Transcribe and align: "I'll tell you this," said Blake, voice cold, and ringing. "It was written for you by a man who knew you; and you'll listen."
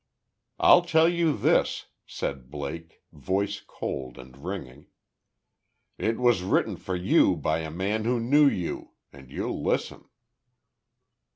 "I'll 0.59 0.81
tell 0.81 1.07
you 1.07 1.37
this," 1.37 1.85
said 2.07 2.49
Blake, 2.49 3.03
voice 3.13 3.61
cold, 3.67 4.17
and 4.17 4.35
ringing. 4.43 4.87
"It 5.99 6.17
was 6.17 6.41
written 6.41 6.75
for 6.75 6.95
you 6.95 7.35
by 7.35 7.59
a 7.59 7.69
man 7.69 8.05
who 8.05 8.19
knew 8.19 8.47
you; 8.49 8.93
and 9.13 9.29
you'll 9.29 9.61
listen." 9.61 10.09